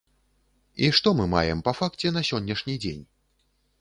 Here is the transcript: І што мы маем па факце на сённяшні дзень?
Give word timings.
І 0.85 0.87
што 0.99 1.13
мы 1.19 1.27
маем 1.35 1.61
па 1.67 1.73
факце 1.81 2.13
на 2.17 2.21
сённяшні 2.31 2.77
дзень? 2.83 3.03